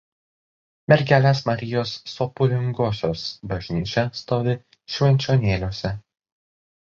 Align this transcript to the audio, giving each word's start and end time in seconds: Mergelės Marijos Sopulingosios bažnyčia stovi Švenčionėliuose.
Mergelės 0.91 1.41
Marijos 1.49 1.91
Sopulingosios 2.13 3.25
bažnyčia 3.51 4.05
stovi 4.23 4.55
Švenčionėliuose. 4.95 5.93